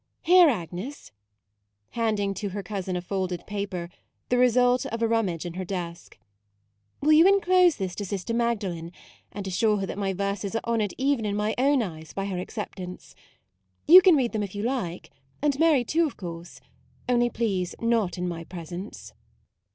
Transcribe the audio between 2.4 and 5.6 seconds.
her cousin a folded paper, the result of a rum mage in